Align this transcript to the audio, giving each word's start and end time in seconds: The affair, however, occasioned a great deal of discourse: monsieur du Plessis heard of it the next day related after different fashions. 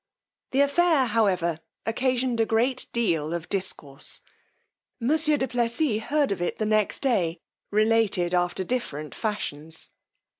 The 0.49 0.61
affair, 0.61 1.05
however, 1.05 1.59
occasioned 1.85 2.39
a 2.39 2.45
great 2.47 2.87
deal 2.91 3.35
of 3.35 3.47
discourse: 3.49 4.21
monsieur 4.99 5.37
du 5.37 5.47
Plessis 5.47 6.01
heard 6.01 6.31
of 6.31 6.41
it 6.41 6.57
the 6.57 6.65
next 6.65 7.01
day 7.01 7.39
related 7.69 8.33
after 8.33 8.63
different 8.63 9.13
fashions. 9.13 9.91